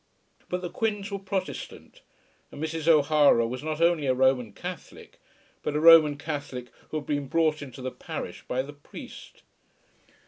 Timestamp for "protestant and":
1.19-2.59